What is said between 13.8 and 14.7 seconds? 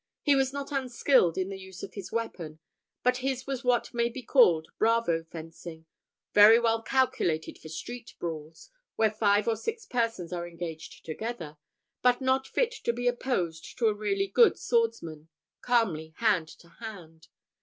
a really good